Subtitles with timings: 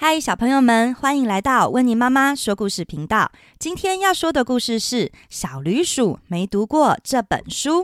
[0.00, 3.32] 嗨，小朋友们，欢迎来到温妮妈妈说故事频道。
[3.58, 7.82] 今天要说的故事是《小驴鼠没读过这本书》，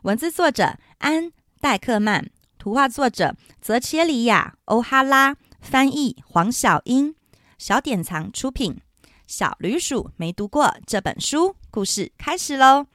[0.00, 1.24] 文字作者安·
[1.60, 7.14] 戴克曼，图画作者泽切里亚·欧哈拉，翻译黄小英，
[7.58, 8.80] 小典藏出品。
[9.26, 12.86] 小驴鼠没读过这本书，故事开始喽。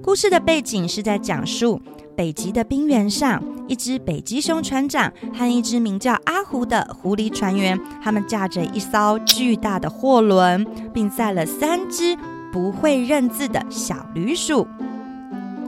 [0.00, 1.82] 故事的背景是在讲述。
[2.16, 12.16] 北极的冰原上，一只北极熊船长和一只名叫阿胡的狐狸船员，他们驾着一艘巨大的货轮，并载了三只
[12.52, 14.66] 不会认字的小驴鼠。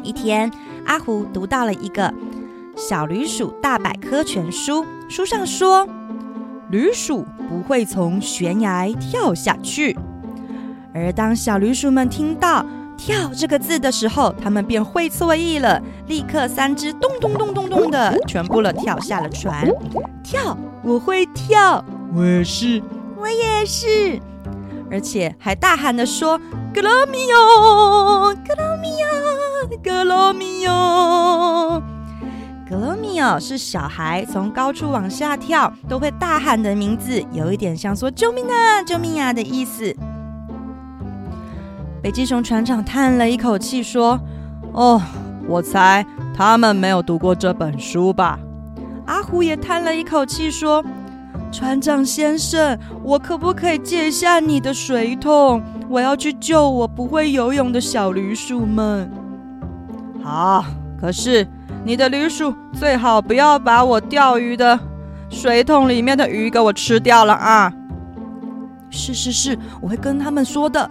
[0.02, 0.51] 一天，
[0.87, 2.09] 阿胡读到了一个
[2.77, 5.87] 《小驴鼠大百科全书》，书上说，
[6.71, 9.96] 驴鼠不会从悬崖跳下去。
[10.95, 12.65] 而当小驴鼠们听到，
[12.98, 19.66] 跳这个字的时候，他们便会错意了，立刻三只咚咚咚咚咚的全部了跳下了船。
[20.23, 21.82] 跳，我会跳，
[22.13, 22.82] 我也是，
[23.16, 24.21] 我也是，
[24.91, 26.38] 而且还大喊的说
[26.74, 31.80] ：“格罗米欧，格罗米欧，格罗米欧。”
[32.69, 39.96] 格罗米奥是小孩从高处往下跳都会大喊的名字，有一点像说“救命啊，救命啊”的意思。
[42.09, 44.18] 北极熊船长叹了一口气，说
[44.73, 44.98] ：“哦，
[45.46, 48.38] 我猜他们没有读过这本书吧。”
[49.04, 50.82] 阿虎也叹了一口气，说
[51.52, 55.62] ：“船长先生，我可不可以借一下你的水桶？
[55.86, 59.10] 我要去救我不会游泳的小驴鼠们。
[60.24, 60.64] ”“好，
[60.98, 61.46] 可是
[61.84, 64.81] 你的驴鼠最好不要把我钓鱼的
[65.28, 67.70] 水桶里面的鱼给我吃掉了啊
[68.88, 70.91] ！”“是是是，我会跟他们说的。”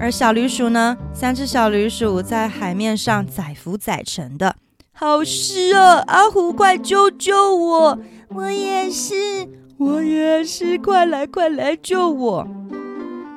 [0.00, 0.96] 而小驴鼠呢？
[1.12, 4.56] 三只小驴鼠在海面上载浮载沉的，
[4.92, 6.02] 好湿啊！
[6.06, 7.98] 阿虎，快救救我！
[8.30, 9.14] 我也是，
[9.76, 12.48] 我也是，快来快来救我！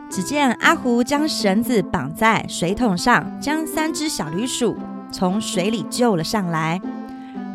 [0.09, 4.77] 只见阿虎将绳子绑在水桶上，将三只小驴鼠
[5.11, 6.81] 从水里救了上来。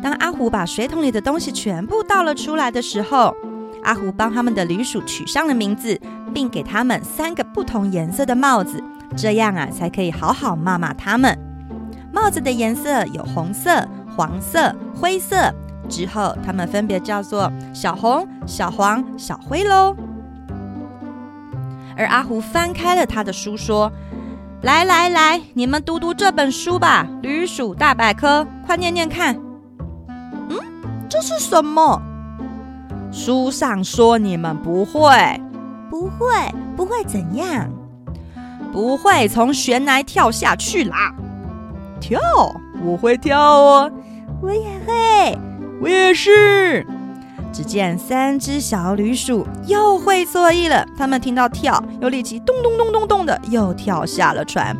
[0.03, 3.35] 当阿虎把水桶里的东西全部倒了出来的时候，
[3.81, 5.99] 阿虎帮他们的驴鼠取上了名字，
[6.31, 8.83] 并给他们三个不同颜色的帽子。
[9.19, 11.37] 这样啊，才可以好好骂骂他们。
[12.13, 13.85] 帽子的颜色有红色、
[14.15, 15.53] 黄色、灰色。
[15.89, 19.93] 之后，他们分别叫做小红、小黄、小灰喽。
[21.97, 23.91] 而阿胡翻开了他的书，说
[24.63, 29.35] ：“来来来，你们读读这本书吧，《驴鼠大百科》，快念念看。”
[30.49, 30.57] 嗯，
[31.09, 32.01] 这是什么？
[33.11, 35.41] 书上说你们不会，
[35.89, 36.27] 不会，
[36.77, 37.69] 不会怎样？
[38.71, 41.13] 不会从悬崖跳下去啦！
[41.99, 42.19] 跳，
[42.83, 43.91] 我会跳哦，
[44.41, 45.37] 我也会，
[45.81, 46.85] 我也是。
[47.51, 54.77] 只见三只小驴鼠又会作意了，他们听到跳，又立即咚咚咚咚咚的又跳下了船，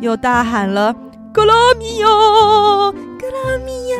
[0.00, 0.94] 又大喊了
[1.30, 3.98] ：“格罗米欧，格罗米亚，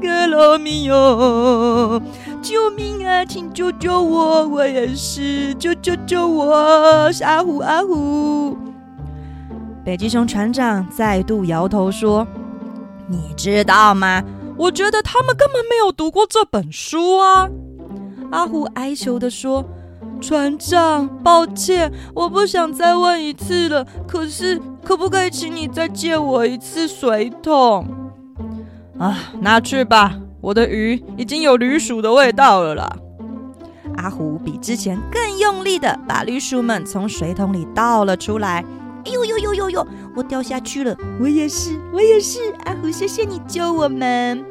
[0.00, 2.00] 格罗米欧！”
[2.46, 3.24] 救命啊！
[3.24, 4.46] 请救救我！
[4.46, 7.10] 我也是，救救救我！
[7.12, 8.56] 是阿虎，阿虎。
[9.84, 12.24] 北极熊船长再度摇头说
[13.10, 14.22] ：“你知道吗？
[14.56, 17.48] 我觉得他们根本没有读过这本书啊！”
[18.30, 19.64] 阿虎哀求地说
[20.22, 23.84] ：“船长，抱歉，我不想再问一次了。
[24.06, 27.84] 可是，可不可以请你再借我一次水桶？
[29.00, 32.96] 啊，拿去吧。”我的鱼已经有驴鼠的味道了啦！
[33.96, 38.64] 阿虎比之前更用力的把驴鼠们从水桶里倒了出来。
[39.04, 39.86] 哎呦呦呦呦呦！
[40.14, 40.96] 我掉下去了！
[41.20, 42.54] 我也是，我也是！
[42.64, 44.44] 阿虎，谢谢你救我们！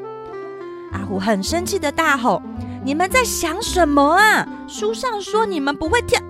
[0.91, 2.41] 阿虎很生气的大吼
[2.83, 4.45] ：“你们在想什么啊？
[4.67, 6.21] 书上说你们不会跳！”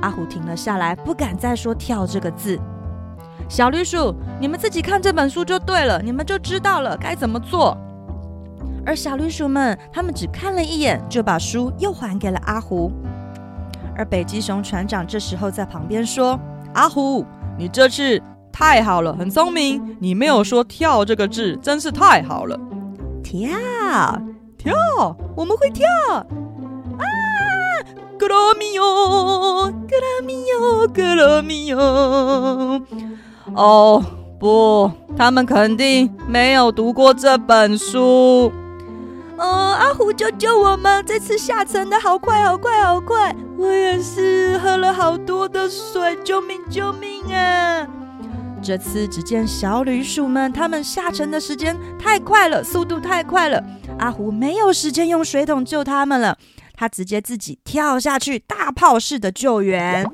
[0.00, 2.56] 阿虎停了下来，不敢再说“跳”这个字。
[3.48, 7.76] 小驴鼠，你们自己看这本书就对了，你们就知道了该怎么做。
[8.86, 12.92] 而小绿鼠们，他们只看了一眼，就把书又还给了阿胡。
[13.96, 16.38] 而北极熊船长这时候在旁边说
[16.72, 17.26] ：“阿胡，
[17.58, 18.22] 你这次
[18.52, 19.96] 太好了，很聪明。
[19.98, 22.56] 你没有说‘跳’这个字，真是太好了。
[23.24, 23.48] 跳，
[24.56, 24.72] 跳，
[25.34, 26.24] 我们会跳啊！
[28.16, 32.80] 格罗米欧，格罗米欧，格罗米欧。
[33.52, 34.04] 哦，
[34.38, 38.52] 不，他们肯定没有读过这本书。”
[39.38, 41.04] 哦，阿虎救救我们！
[41.04, 43.34] 这次下沉的好快，好快，好快！
[43.58, 47.86] 我也是喝了好多的水，救命，救命啊！
[48.62, 53.62] 这次只见小旅鼠们，他们下沉的时间太快了，速度太快了，
[53.98, 56.38] 阿虎没有时间用水桶救他们了，
[56.74, 60.04] 他直接自己跳下去，大炮式的救援。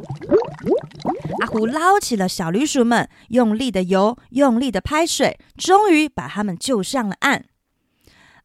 [1.41, 7.45] 阿虎捞起了小旅鼠们，用力的游，用力的拍水，终于把他们救上了岸。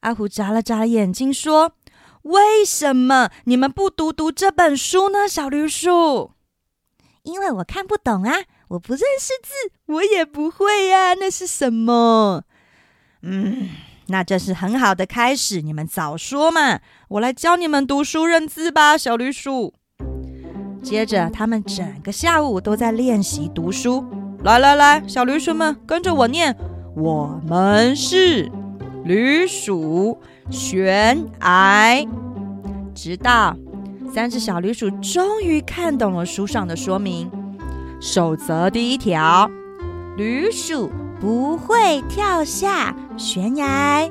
[0.08, 1.74] 阿虎眨了眨眼睛，说
[2.24, 6.32] ：“为什么你们不读读这本书呢？”小驴鼠
[7.24, 8.34] ：“因为我看不懂啊，
[8.70, 11.14] 我不认识字，我也不会呀、啊。
[11.16, 12.44] 那是什么？”
[13.22, 13.68] 嗯，
[14.08, 15.62] 那这是很好的开始。
[15.62, 19.74] 你们早说嘛，我来教你们读书认字吧，小驴鼠。
[20.82, 24.06] 接着，他们整个下午都在练习读书。
[24.42, 26.56] 来来来，小驴鼠们，跟着我念：
[26.96, 28.50] 我们是
[29.08, 30.20] 旅鼠
[30.50, 32.06] 悬崖。
[32.94, 33.56] 直到
[34.14, 37.32] 三只小旅鼠终于看懂了书上的说明。
[38.02, 39.50] 守则第一条：
[40.18, 44.10] 旅鼠不会跳下悬崖。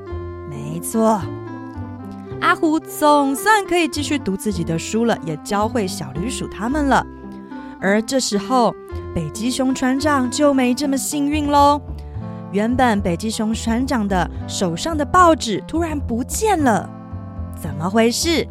[0.49, 1.21] 没错。
[2.41, 7.07] 阿虎总算可以继续读自己的书了，也教会小旅鼠他们了。
[7.83, 8.75] 而这时候，
[9.15, 11.83] 北极熊船长就没这么幸运喽。
[12.57, 16.89] 原本北极熊船长的手上的报纸突然不见了，
[17.61, 18.49] 怎么回事？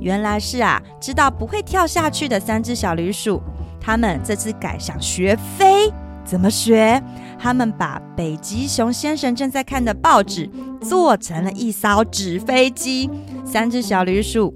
[0.00, 3.40] 原来是啊，知道不会跳下去的三只小旅鼠，
[3.80, 5.88] 他们这次改想学飞。
[6.24, 7.00] 怎么学？
[7.38, 13.08] 他们把北极熊先生正在看的报纸做成了一艘纸飞机。
[13.44, 14.52] 三只小旅鼠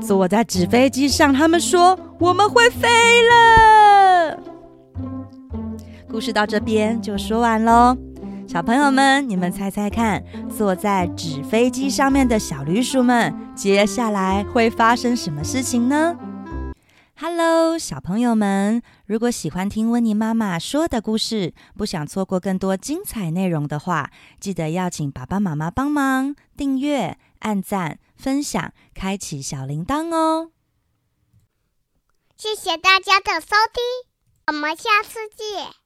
[0.00, 2.88] 坐在纸飞机上，他们说：“我们会飞
[3.28, 4.38] 了。”
[6.10, 7.94] 故事到这边就说完喽。
[8.52, 10.22] 小朋友们，你们猜猜看，
[10.54, 16.14] 坐在纸飞机上面的小驴鼠们，接下来会发生什么事情呢
[17.18, 18.82] ？Hello，小朋友们！
[19.06, 30.50] 如果喜欢听温妮妈妈说的故事，不想错过更多精彩内容的话，记得要请爸爸妈妈帮忙订阅、按赞、分享、开启小铃铛哦！
[32.36, 33.82] 谢谢大家的收听，
[34.48, 35.81] 我们下次见。